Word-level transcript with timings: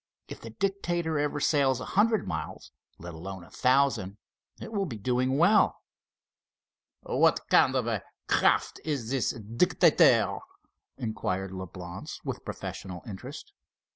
If 0.27 0.41
the 0.41 0.49
Dictator 0.49 1.19
ever 1.19 1.39
sails 1.39 1.79
a 1.79 1.85
hundred 1.93 2.27
miles, 2.27 2.71
let 2.97 3.13
alone 3.13 3.43
a 3.43 3.51
thousand, 3.51 4.17
it 4.59 4.71
will 4.71 4.87
be 4.87 4.97
doing 4.97 5.37
well." 5.37 5.77
"What 7.01 7.41
kind 7.49 7.75
of 7.75 7.85
a 7.85 8.01
craft 8.27 8.79
is 8.83 9.11
this 9.11 9.29
Dictator?" 9.29 10.39
inquired 10.97 11.51
Leblance, 11.51 12.19
with 12.25 12.43
professional 12.43 13.03
interest. 13.05 13.53